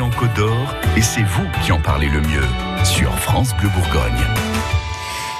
[0.00, 2.44] en Côte d'Or et c'est vous qui en parlez le mieux
[2.84, 4.26] sur France Bleu Bourgogne.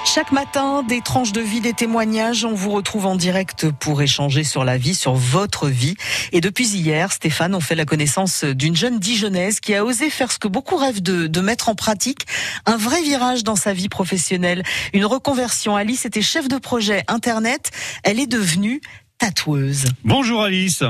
[0.05, 2.45] Chaque matin, des tranches de vie, des témoignages.
[2.45, 5.97] On vous retrouve en direct pour échanger sur la vie, sur votre vie.
[6.33, 10.33] Et depuis hier, Stéphane, on fait la connaissance d'une jeune Dijonnaise qui a osé faire
[10.33, 12.27] ce que beaucoup rêvent de, de mettre en pratique,
[12.65, 14.63] un vrai virage dans sa vie professionnelle,
[14.95, 15.77] une reconversion.
[15.77, 17.71] Alice était chef de projet Internet.
[18.05, 18.81] Elle est devenue
[19.19, 19.87] tatoueuse.
[20.05, 20.83] Bonjour Alice.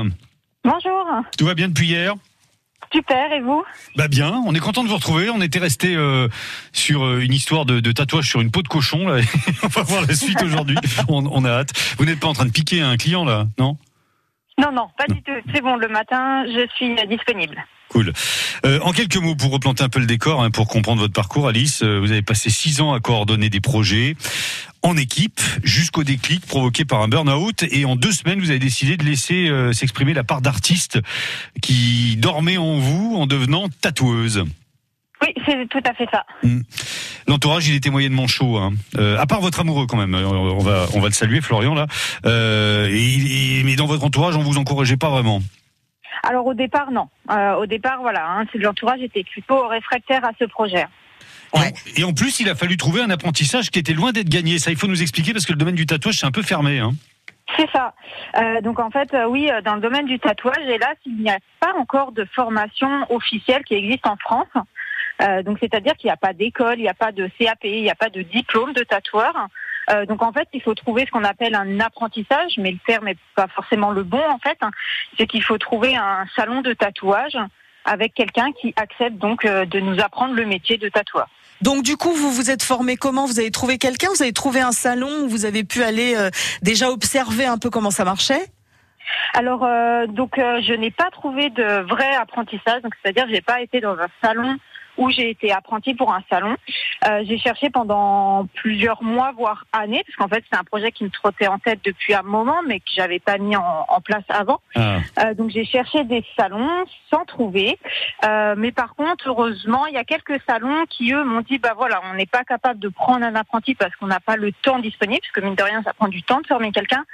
[0.63, 1.05] Bonjour.
[1.37, 2.15] Tout va bien depuis hier?
[2.93, 3.63] Super, et vous?
[3.95, 5.29] Bah bien, on est content de vous retrouver.
[5.29, 6.27] On était resté euh,
[6.71, 9.07] sur euh, une histoire de, de, tatouage sur une peau de cochon.
[9.07, 9.21] Là.
[9.63, 10.77] on va voir la suite aujourd'hui.
[11.09, 11.71] On, on, a hâte.
[11.97, 13.77] Vous n'êtes pas en train de piquer un client là, non?
[14.59, 15.31] Non, non, pas du tout.
[15.53, 17.63] C'est bon, le matin, je suis disponible.
[17.89, 18.11] Cool.
[18.65, 21.47] Euh, en quelques mots, pour replanter un peu le décor, hein, pour comprendre votre parcours,
[21.47, 24.15] Alice, euh, vous avez passé six ans à coordonner des projets
[24.87, 27.63] en équipe jusqu'au déclic provoqué par un burn-out.
[27.71, 30.99] Et en deux semaines, vous avez décidé de laisser euh, s'exprimer la part d'artiste
[31.61, 34.43] qui dormait en vous en devenant tatoueuse.
[35.21, 36.23] Oui, c'est tout à fait ça.
[36.43, 36.61] Mmh.
[37.27, 38.57] L'entourage, il était moyennement chaud.
[38.57, 38.73] Hein.
[38.97, 40.13] Euh, à part votre amoureux, quand même.
[40.13, 41.87] On va, on va le saluer, Florian là.
[42.25, 45.41] Euh, et, et, mais dans votre entourage, on vous encourageait pas vraiment.
[46.23, 47.09] Alors au départ, non.
[47.29, 50.85] Euh, au départ, voilà, hein, l'entourage était plutôt réfractaire à ce projet.
[51.53, 51.73] Ouais.
[51.95, 54.59] Et en plus, il a fallu trouver un apprentissage qui était loin d'être gagné.
[54.59, 56.79] Ça, il faut nous expliquer parce que le domaine du tatouage, c'est un peu fermé.
[56.79, 56.91] Hein.
[57.55, 57.93] C'est ça.
[58.37, 61.39] Euh, donc en fait, euh, oui, dans le domaine du tatouage, hélas, il n'y a
[61.59, 64.47] pas encore de formation officielle qui existe en France.
[65.21, 67.81] Euh, donc c'est-à-dire qu'il n'y a pas d'école, il n'y a pas de CAP, il
[67.81, 69.47] n'y a pas de diplôme de tatoueur.
[69.89, 73.05] Euh, donc en fait, il faut trouver ce qu'on appelle un apprentissage, mais le terme
[73.05, 74.57] n'est pas forcément le bon en fait.
[75.17, 77.37] C'est qu'il faut trouver un salon de tatouage
[77.85, 81.29] avec quelqu'un qui accepte donc euh, de nous apprendre le métier de tatoueur.
[81.61, 83.25] Donc du coup, vous vous êtes formé comment?
[83.25, 84.09] Vous avez trouvé quelqu'un?
[84.15, 86.29] Vous avez trouvé un salon où vous avez pu aller euh,
[86.61, 88.51] déjà observer un peu comment ça marchait?
[89.33, 92.81] Alors, euh, donc, euh, je n'ai pas trouvé de vrai apprentissage.
[92.81, 94.57] Donc, c'est-à-dire, j'ai pas été dans un salon
[94.97, 96.55] où j'ai été apprentie pour un salon.
[97.07, 101.03] Euh, j'ai cherché pendant plusieurs mois, voire années, parce qu'en fait c'est un projet qui
[101.03, 104.23] me trottait en tête depuis un moment, mais que j'avais pas mis en, en place
[104.29, 104.59] avant.
[104.75, 104.97] Ah.
[105.19, 107.77] Euh, donc j'ai cherché des salons sans trouver.
[108.25, 111.73] Euh, mais par contre, heureusement, il y a quelques salons qui eux m'ont dit bah
[111.75, 114.79] voilà, on n'est pas capable de prendre un apprenti parce qu'on n'a pas le temps
[114.79, 117.05] disponible, parce que mine de rien, ça prend du temps de former quelqu'un.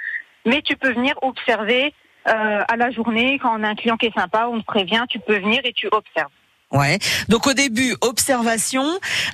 [0.46, 1.94] Mais tu peux venir observer
[2.28, 5.04] euh, à la journée quand on a un client qui est sympa, on te prévient,
[5.10, 6.32] tu peux venir et tu observes.
[6.74, 6.98] Ouais.
[7.30, 8.84] Donc au début, observation.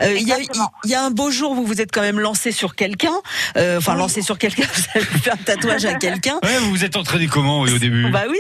[0.02, 0.38] Euh, il y, a,
[0.84, 3.14] y, a un beau jour, vous vous êtes quand même lancé sur quelqu'un.
[3.58, 4.00] Euh, enfin, oui.
[4.00, 6.40] lancé sur quelqu'un, vous avez fait un tatouage à quelqu'un.
[6.44, 8.12] Ouais, vous vous êtes entraîné comment oui, au début?
[8.12, 8.40] Bah oui.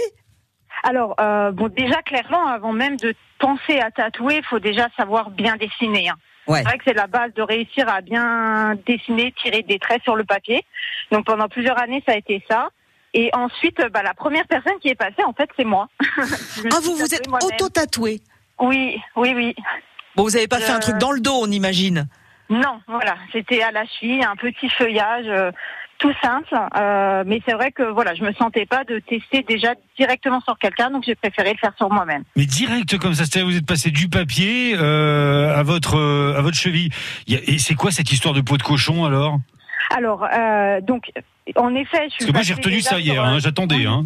[0.84, 5.30] Alors, euh, bon, déjà clairement, avant même de penser à tatouer, il faut déjà savoir
[5.30, 6.10] bien dessiner.
[6.10, 6.16] Hein.
[6.48, 6.60] Ouais.
[6.60, 10.16] C'est vrai que c'est la base de réussir à bien dessiner, tirer des traits sur
[10.16, 10.64] le papier.
[11.12, 12.70] Donc pendant plusieurs années, ça a été ça.
[13.14, 15.88] Et ensuite, bah, la première personne qui est passée, en fait, c'est moi.
[16.18, 18.22] ah, vous vous êtes auto-tatoué
[18.60, 19.56] oui, oui, oui.
[20.16, 20.62] Bon, vous n'avez pas euh...
[20.62, 22.08] fait un truc dans le dos, on imagine
[22.50, 25.52] Non, voilà, c'était à la cheville, un petit feuillage, euh,
[25.98, 26.56] tout simple.
[26.78, 30.58] Euh, mais c'est vrai que voilà, je me sentais pas de tester déjà directement sur
[30.58, 32.24] quelqu'un, donc j'ai préféré le faire sur moi-même.
[32.36, 35.98] Mais direct comme ça, c'est-à-dire vous êtes passé du papier euh, à votre
[36.38, 36.90] à votre cheville.
[37.28, 39.40] Et c'est quoi cette histoire de peau de cochon alors?
[39.90, 41.12] Alors, euh, donc,
[41.56, 42.18] en effet, je suis.
[42.20, 43.24] Parce que moi, j'ai retenu ça hier.
[43.24, 43.86] Hein, J'attendais.
[43.86, 44.04] Hein.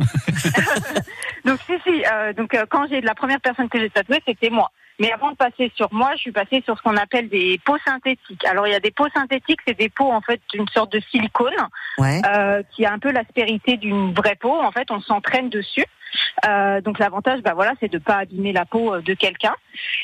[1.45, 2.03] donc, si, si.
[2.11, 4.71] Euh, donc, euh, quand j'ai la première personne que j'ai tatouée, c'était moi.
[4.99, 7.79] Mais avant de passer sur moi, je suis passée sur ce qu'on appelle des peaux
[7.85, 8.45] synthétiques.
[8.45, 10.99] Alors, il y a des peaux synthétiques, c'est des peaux en fait d'une sorte de
[11.11, 11.53] silicone
[11.97, 12.21] ouais.
[12.25, 14.53] euh, qui a un peu l'aspérité d'une vraie peau.
[14.53, 15.85] En fait, on s'entraîne dessus.
[16.47, 19.55] Euh, donc l'avantage, bah voilà, c'est de pas abîmer la peau de quelqu'un.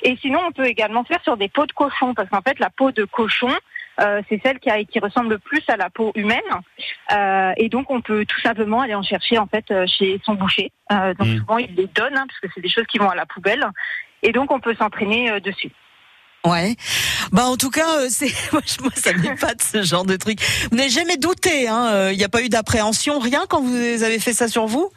[0.01, 2.71] Et sinon, on peut également faire sur des peaux de cochon, parce qu'en fait, la
[2.71, 3.53] peau de cochon,
[3.99, 6.39] euh, c'est celle qui, a, qui, ressemble le plus à la peau humaine.
[7.11, 10.71] Euh, et donc, on peut tout simplement aller en chercher en fait chez son boucher.
[10.91, 11.37] Euh, donc, mmh.
[11.39, 13.65] souvent, il les donne hein, parce que c'est des choses qui vont à la poubelle.
[14.23, 15.71] Et donc, on peut s'entraîner dessus.
[16.45, 16.75] Ouais.
[17.33, 20.39] Bah en tout cas, c'est moi, moi ça m'épate ce genre de truc.
[20.71, 24.19] Vous n'avez jamais douté, hein Il n'y a pas eu d'appréhension, rien quand vous avez
[24.19, 24.89] fait ça sur vous?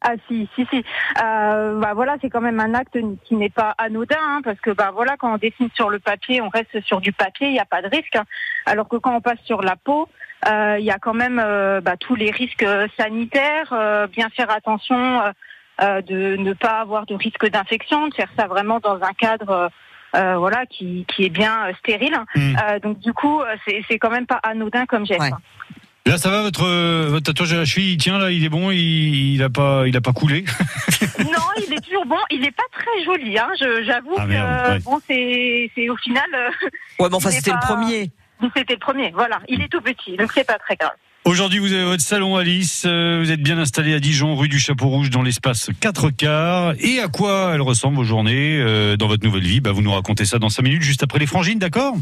[0.00, 0.84] Ah si, si, si.
[1.22, 4.70] Euh, bah voilà, c'est quand même un acte qui n'est pas anodin, hein, parce que
[4.70, 7.58] bah voilà, quand on dessine sur le papier, on reste sur du papier, il n'y
[7.58, 8.14] a pas de risque.
[8.14, 8.24] Hein,
[8.66, 10.08] alors que quand on passe sur la peau,
[10.46, 12.66] euh, il y a quand même euh, bah, tous les risques
[12.96, 15.20] sanitaires, euh, bien faire attention
[15.82, 19.70] euh, de ne pas avoir de risque d'infection, de faire ça vraiment dans un cadre.
[20.12, 22.16] voilà, qui, qui est bien stérile.
[22.34, 22.56] Mmh.
[22.82, 25.20] donc du coup, c'est quand même pas anodin comme geste.
[25.20, 25.30] Ouais.
[26.08, 26.64] Là, ça va votre
[27.08, 29.86] votre tatouage à la cheville, il tient là, il est bon, il, il a pas
[29.86, 30.42] il a pas coulé?
[31.18, 32.16] non, il est toujours bon.
[32.30, 33.48] Il est pas très joli, hein.
[33.84, 34.78] J'avoue ah, que ouais.
[34.78, 36.24] bon, c'est c'est au final.
[36.98, 37.60] ouais, mais enfin c'était pas...
[37.60, 38.10] le premier.
[38.56, 39.38] C'était le premier, voilà.
[39.48, 40.92] Il est tout petit, donc c'est pas très grave.
[41.26, 42.84] Aujourd'hui, vous avez votre salon Alice.
[42.86, 46.72] Euh, vous êtes bien installé à Dijon, rue du Chapeau Rouge, dans l'espace 4 quarts.
[46.78, 49.60] Et à quoi elles ressemblent vos journées euh, dans votre nouvelle vie?
[49.60, 51.96] Bah, Vous nous racontez ça dans 5 minutes, juste après les frangines, d'accord?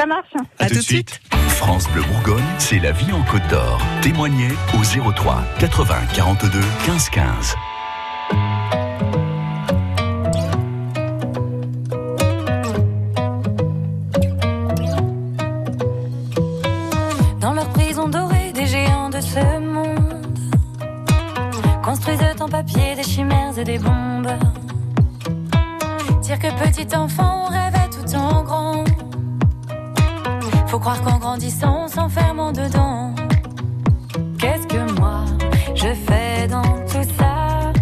[0.00, 0.32] Ça marche.
[0.58, 1.20] À, tout de suite.
[1.48, 3.78] France Bleu Bourgogne, c'est la vie en Côte d'Or.
[4.00, 7.54] Témoignez au 03 80 42 15 15.
[17.42, 20.38] Dans leur prison dorée, des géants de ce monde
[21.84, 24.32] construisent en papier des chimères et des bombes.
[26.22, 28.89] Dire que petit enfant, on rêvait tout en grand.
[30.70, 33.12] Faut croire qu'en grandissant, on s'enferme dedans.
[34.38, 35.24] Qu'est-ce que moi
[35.74, 37.72] je fais dans tout ça?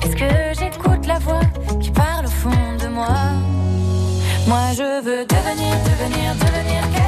[0.00, 1.40] Est-ce que j'écoute la voix
[1.80, 2.50] qui parle au fond
[2.80, 3.08] de moi?
[4.46, 7.03] Moi je veux devenir, devenir, devenir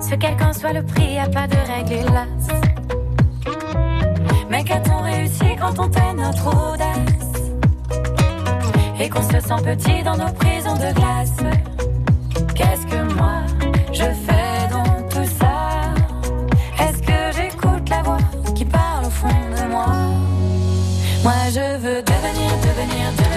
[0.00, 2.48] Ce quel qu'en soit le prix, y a pas de règle hélas.
[4.50, 7.42] Mais qu'a-t-on réussi quand on tait notre audace?
[9.00, 11.36] Et qu'on se sent petit dans nos prisons de glace?
[12.54, 13.42] Qu'est-ce que moi
[13.92, 15.94] je fais dans tout ça?
[16.80, 18.18] Est-ce que j'écoute la voix
[18.56, 19.86] qui parle au fond de moi?
[21.22, 23.27] Moi je veux devenir, devenir, devenir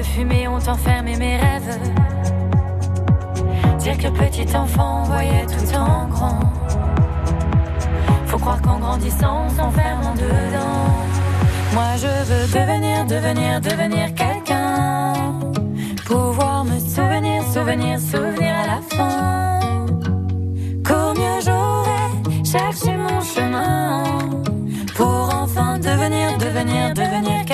[0.00, 1.78] de fumée ont enfermé mes rêves.
[3.78, 6.40] Dire que petit enfant, voyait tout en grand.
[8.26, 10.86] Faut croire qu'en grandissant, on s'enferme en dedans.
[11.74, 15.12] Moi, je veux devenir, devenir, devenir quelqu'un.
[16.06, 19.60] Pouvoir me souvenir, souvenir, souvenir à la fin.
[20.86, 24.02] Qu'au mieux j'aurais cherché mon chemin
[24.96, 27.49] pour enfin devenir, devenir, devenir quelqu'un.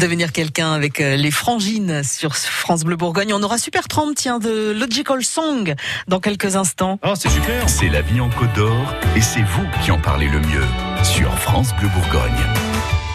[0.00, 3.34] Devenir quelqu'un avec euh, les frangines sur France Bleu Bourgogne.
[3.34, 5.74] On aura Super 30, tiens, de Logical Song
[6.08, 6.98] dans quelques instants.
[7.04, 10.28] Oh, c'est super C'est la vie en Côte d'Or et c'est vous qui en parlez
[10.28, 10.64] le mieux
[11.02, 12.69] sur France Bleu Bourgogne.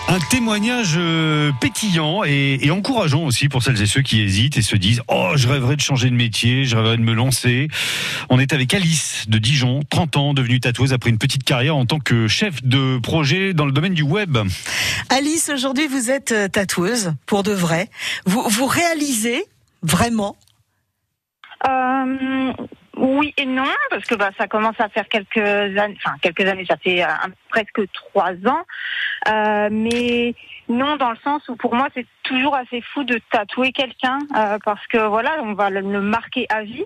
[0.08, 4.62] Un témoignage euh, pétillant et, et encourageant aussi pour celles et ceux qui hésitent et
[4.62, 7.68] se disent Oh, je rêverais de changer de métier, je rêverais de me lancer.
[8.30, 11.86] On est avec Alice de Dijon, 30 ans, devenue tatoueuse après une petite carrière en
[11.86, 14.38] tant que chef de projet dans le domaine du web.
[15.10, 17.90] Alice, aujourd'hui, vous êtes euh, tatoueuse pour de vrai.
[18.26, 19.44] Vous, vous réalisez
[19.82, 20.38] vraiment?
[21.68, 22.54] Euh,
[23.06, 26.66] oui et non, parce que bah, ça commence à faire quelques années, enfin quelques années,
[26.66, 28.64] ça fait euh, un- presque trois ans.
[29.28, 30.34] Euh, mais
[30.70, 34.58] non, dans le sens où pour moi c'est toujours assez fou de tatouer quelqu'un, euh,
[34.64, 36.86] parce que voilà, on va le, le marquer à vie.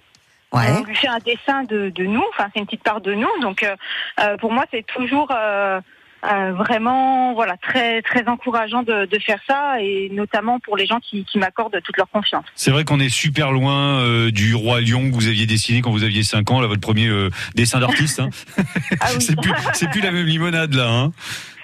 [0.81, 3.29] On lui fait un dessin de, de nous, enfin c'est une petite part de nous,
[3.41, 3.75] donc euh,
[4.19, 5.29] euh, pour moi c'est toujours
[6.25, 10.99] euh, vraiment voilà très très encourageant de, de faire ça et notamment pour les gens
[10.99, 12.45] qui, qui m'accordent toute leur confiance.
[12.55, 15.91] C'est vrai qu'on est super loin euh, du roi lion que vous aviez dessiné quand
[15.91, 18.19] vous aviez 5 ans, là, votre premier euh, dessin d'artiste.
[18.19, 18.29] Hein.
[19.01, 19.21] Ah oui.
[19.21, 20.89] c'est plus, c'est plus la même limonade là.
[20.89, 21.11] Hein.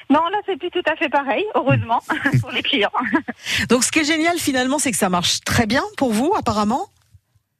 [0.09, 2.01] Non, là, c'est plus tout à fait pareil, heureusement,
[2.41, 2.91] pour les clients.
[3.69, 6.87] Donc ce qui est génial finalement, c'est que ça marche très bien pour vous apparemment.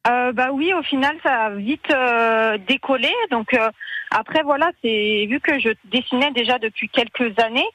[0.08, 3.12] Euh, bah oui, au final, ça a vite euh, décollé.
[3.32, 3.70] Donc euh,
[4.12, 7.68] après, voilà, c'est vu que je dessinais déjà depuis quelques années.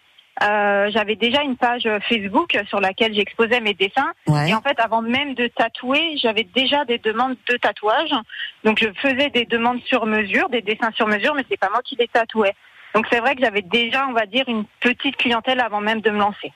[0.42, 4.12] euh, j'avais déjà une page Facebook sur laquelle j'exposais mes dessins.
[4.26, 4.48] Ouais.
[4.48, 8.14] Et en fait, avant même de tatouer, j'avais déjà des demandes de tatouage.
[8.64, 11.82] Donc, je faisais des demandes sur mesure, des dessins sur mesure, mais c'est pas moi
[11.84, 12.54] qui les tatouais.
[12.94, 16.10] Donc, c'est vrai que j'avais déjà, on va dire, une petite clientèle avant même de
[16.10, 16.52] me lancer.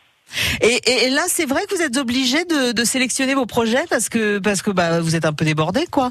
[0.61, 4.62] Et, là, c'est vrai que vous êtes obligé de, sélectionner vos projets parce que parce
[4.62, 6.11] que bah vous êtes un peu débordé, quoi.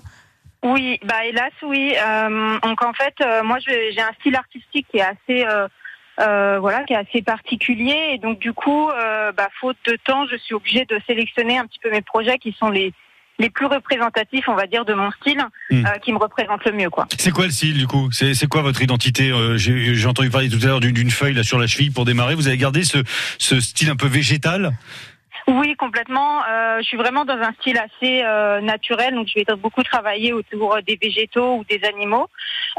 [0.63, 1.93] Oui, bah hélas oui.
[1.95, 5.45] Euh, donc en fait, euh, moi j'ai un style artistique qui est assez,
[6.19, 8.89] euh, voilà, qui est assez particulier et donc du coup,
[9.35, 12.53] bah, faute de temps, je suis obligée de sélectionner un petit peu mes projets qui
[12.53, 12.93] sont les
[13.39, 15.85] les plus représentatifs, on va dire, de mon style, Hmm.
[15.85, 17.07] euh, qui me représentent le mieux, quoi.
[17.17, 18.09] C'est quoi le style du coup?
[18.11, 19.31] C'est c'est quoi votre identité?
[19.31, 21.89] Euh, J'ai j'ai entendu parler tout à l'heure d'une d'une feuille là sur la cheville
[21.91, 22.35] pour démarrer.
[22.35, 22.99] Vous avez gardé ce,
[23.39, 24.73] ce style un peu végétal?
[25.47, 26.41] Oui, complètement.
[26.49, 30.31] Euh, je suis vraiment dans un style assez euh, naturel, donc je vais beaucoup travailler
[30.31, 32.29] autour des végétaux ou des animaux.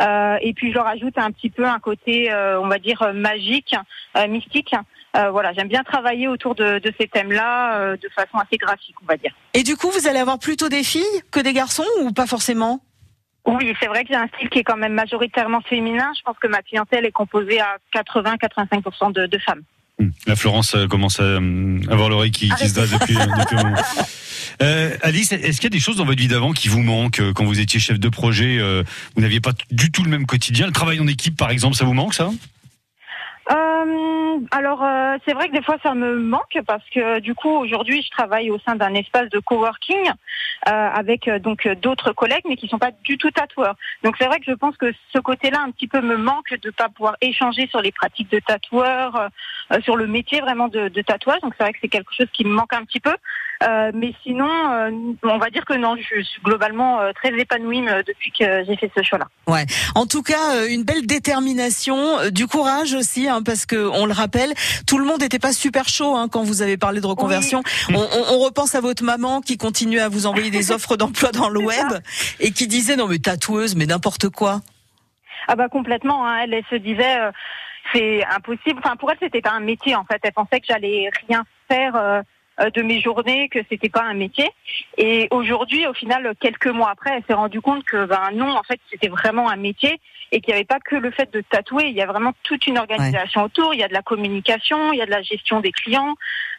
[0.00, 3.12] Euh, et puis je rajoute un petit peu un côté, euh, on va dire, euh,
[3.12, 3.74] magique,
[4.16, 4.74] euh, mystique.
[5.16, 8.96] Euh, voilà, j'aime bien travailler autour de, de ces thèmes-là euh, de façon assez graphique,
[9.02, 9.32] on va dire.
[9.54, 12.80] Et du coup, vous allez avoir plutôt des filles que des garçons ou pas forcément?
[13.46, 16.10] Oui, c'est vrai que j'ai un style qui est quand même majoritairement féminin.
[16.16, 19.62] Je pense que ma clientèle est composée à 80-85% de, de femmes.
[20.00, 21.36] Hum, La Florence euh, commence à
[21.92, 23.82] avoir l'oreille qui, qui se dresse depuis, depuis un moment.
[24.62, 27.22] Euh, Alice, est-ce qu'il y a des choses dans votre vie d'avant qui vous manquent
[27.34, 28.82] quand vous étiez chef de projet euh,
[29.14, 30.66] Vous n'aviez pas du tout le même quotidien?
[30.66, 32.30] Le travail en équipe, par exemple, ça vous manque ça?
[33.50, 37.50] Euh, alors euh, c'est vrai que des fois ça me manque parce que du coup
[37.50, 42.44] aujourd'hui je travaille au sein d'un espace de coworking euh, avec euh, donc d'autres collègues
[42.48, 43.76] mais qui sont pas du tout tatoueurs.
[44.02, 46.70] Donc c'est vrai que je pense que ce côté-là un petit peu me manque de
[46.70, 49.28] pas pouvoir échanger sur les pratiques de tatoueurs,
[49.82, 51.40] sur le métier vraiment de, de tatouage.
[51.40, 53.14] Donc c'est vrai que c'est quelque chose qui me manque un petit peu.
[53.94, 54.50] Mais sinon,
[55.22, 59.02] on va dire que non, je suis globalement très épanouie depuis que j'ai fait ce
[59.02, 59.26] choix-là.
[59.94, 64.23] En tout cas, une belle détermination, du courage aussi, hein, parce que on le rappelle,
[64.86, 67.62] tout le monde n'était pas super chaud hein, quand vous avez parlé de reconversion.
[67.90, 71.30] On, on- on repense à votre maman qui continue à vous envoyer des offres d'emploi
[71.32, 71.66] dans le ça.
[71.66, 72.02] web
[72.40, 74.60] et qui disait non mais tatoueuse, mais n'importe quoi.
[75.48, 76.26] Ah bah complètement.
[76.26, 76.38] Hein.
[76.44, 77.30] Elle, elle se disait euh,
[77.92, 78.80] c'est impossible.
[78.84, 80.18] Enfin pour elle c'était pas un métier en fait.
[80.22, 82.22] Elle pensait que j'allais rien faire euh,
[82.58, 84.48] de mes journées, que c'était pas un métier.
[84.96, 88.62] Et aujourd'hui, au final, quelques mois après, elle s'est rendue compte que ben non, en
[88.62, 90.00] fait, c'était vraiment un métier
[90.32, 91.86] et qu'il n'y avait pas que le fait de tatouer.
[91.86, 93.74] Il y a vraiment toute une organisation autour.
[93.74, 96.14] Il y a de la communication, il y a de la gestion des clients,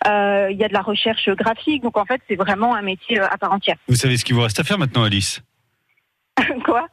[0.08, 1.84] euh, il y a de la recherche graphique.
[1.84, 3.76] Donc en fait, c'est vraiment un métier euh, à part entière.
[3.88, 5.42] Vous savez ce qu'il vous reste à faire maintenant, Alice?
[6.66, 6.88] Quoi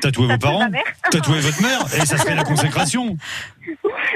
[0.00, 0.68] Tatouer vos parents
[1.10, 3.16] Tatouer votre mère Et ça serait la consécration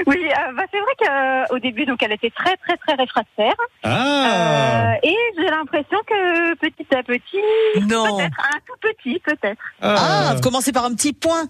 [0.07, 3.53] Oui, euh, bah, c'est vrai qu'au début, donc elle était très très très réfractaire.
[3.83, 8.17] Ah Euh, et j'ai l'impression que petit à petit, Non.
[8.17, 9.61] peut-être un tout petit, peut-être.
[9.81, 11.47] Ah, vous commencez par un petit point.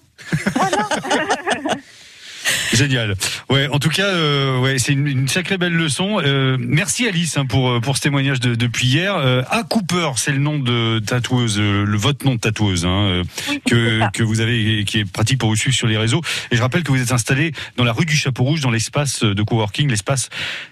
[2.73, 3.15] Génial.
[3.49, 6.19] Ouais, en tout cas, euh, ouais, c'est une, une sacrée belle leçon.
[6.23, 9.15] Euh, merci Alice hein, pour pour ce témoignage de, depuis hier.
[9.15, 13.21] Euh, A Cooper, c'est le nom de tatoueuse, euh, le votre nom de tatoueuse hein,
[13.49, 16.21] Oui, que que vous avez, qui est pratique pour vous suivre sur les réseaux.
[16.51, 19.23] Et je rappelle que vous êtes installé dans la rue du Chapeau Rouge, dans l'espace
[19.23, 20.29] de coworking, l'espace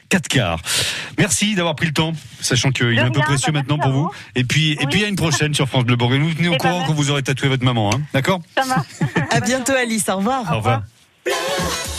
[0.10, 0.60] 4 quarts.
[1.18, 3.94] Merci d'avoir pris le temps, sachant qu'il est un peu précieux bah, maintenant pour à
[3.94, 4.12] vous.
[4.36, 4.88] Et puis et Oui.
[4.90, 6.22] puis à une prochaine sur France Bleu Bourgogne.
[6.24, 6.94] Vous tenez au Eh ben, courant quand merci.
[7.04, 8.88] vous aurez tatoué votre maman, hein, d'accord Ça marche.
[9.30, 10.52] À bientôt Alice, au revoir.
[10.52, 10.82] Au revoir.
[11.24, 11.99] Blue.